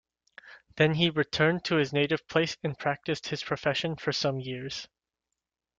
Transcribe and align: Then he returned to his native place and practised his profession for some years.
Then 0.77 0.95
he 0.95 1.11
returned 1.11 1.63
to 1.65 1.75
his 1.75 1.93
native 1.93 2.27
place 2.27 2.57
and 2.63 2.75
practised 2.75 3.27
his 3.27 3.43
profession 3.43 3.97
for 3.97 4.11
some 4.11 4.39
years. 4.39 4.87